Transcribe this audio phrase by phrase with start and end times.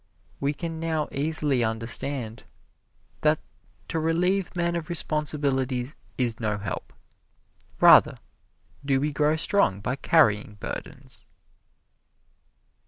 [0.39, 2.45] We can now easily understand
[3.21, 3.39] that
[3.89, 6.91] to relieve men of responsibilities is no help;
[7.79, 8.17] rather
[8.83, 11.27] do we grow strong by carrying burdens.